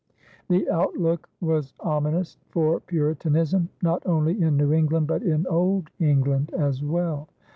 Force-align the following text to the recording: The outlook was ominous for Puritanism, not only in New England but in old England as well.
The 0.49 0.67
outlook 0.67 1.29
was 1.41 1.75
ominous 1.79 2.39
for 2.49 2.79
Puritanism, 2.79 3.69
not 3.83 4.01
only 4.07 4.41
in 4.41 4.57
New 4.57 4.73
England 4.73 5.05
but 5.05 5.21
in 5.21 5.45
old 5.45 5.91
England 5.99 6.49
as 6.57 6.81
well. 6.83 7.27